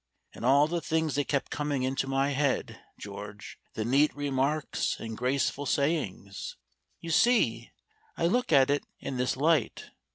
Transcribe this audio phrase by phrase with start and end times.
[0.33, 5.15] And all the things that kept coming into my head, George, the neat remarks and
[5.15, 6.57] graceful sayings!
[7.01, 7.69] "You see,
[8.17, 9.91] I look at it in this light.